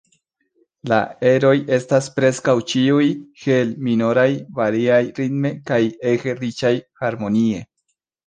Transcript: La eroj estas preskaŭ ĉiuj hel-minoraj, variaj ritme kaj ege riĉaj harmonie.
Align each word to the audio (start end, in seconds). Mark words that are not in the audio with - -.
La 0.91 0.97
eroj 1.31 1.51
estas 1.75 2.07
preskaŭ 2.15 2.55
ĉiuj 2.71 3.05
hel-minoraj, 3.43 4.25
variaj 4.61 4.99
ritme 5.21 5.51
kaj 5.71 5.79
ege 6.13 6.37
riĉaj 6.43 6.75
harmonie. 7.03 7.63